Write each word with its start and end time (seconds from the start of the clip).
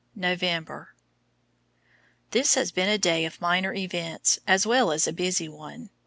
November? 0.15 0.95
This 2.31 2.55
has 2.55 2.71
been 2.71 2.89
a 2.89 2.97
day 2.97 3.23
of 3.23 3.39
minor 3.39 3.71
events, 3.75 4.39
as 4.47 4.65
well 4.65 4.91
as 4.91 5.07
a 5.07 5.13
busy 5.13 5.47
one. 5.47 5.91